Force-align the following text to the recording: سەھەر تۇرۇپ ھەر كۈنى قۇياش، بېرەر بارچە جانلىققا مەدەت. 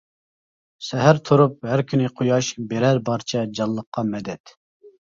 سەھەر 0.87 1.19
تۇرۇپ 1.29 1.69
ھەر 1.73 1.85
كۈنى 1.93 2.09
قۇياش، 2.15 2.51
بېرەر 2.75 3.05
بارچە 3.13 3.47
جانلىققا 3.61 4.09
مەدەت. 4.13 4.61